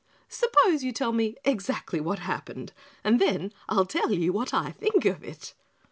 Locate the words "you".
0.83-0.91, 4.11-4.33